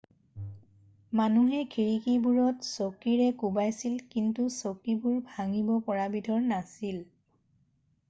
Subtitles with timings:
[1.19, 7.03] মানুহে খিৰিকিবোৰত চকীৰে কোবাইছিল কিন্তু চকীবোৰ ভাঙিব পৰা বিধৰ নাছিল